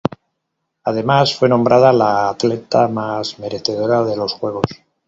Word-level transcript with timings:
Además, 0.85 1.35
fue 1.35 1.47
nombrada 1.47 1.93
la 1.93 2.29
atleta 2.29 2.87
más 2.87 3.37
merecedora 3.37 4.03
de 4.03 4.17
los 4.17 4.33
Juegos. 4.33 4.65